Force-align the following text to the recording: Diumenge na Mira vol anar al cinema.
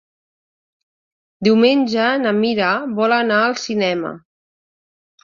Diumenge 1.47 2.05
na 2.21 2.31
Mira 2.37 2.71
vol 3.01 3.15
anar 3.19 3.37
al 3.43 3.55
cinema. 3.65 4.15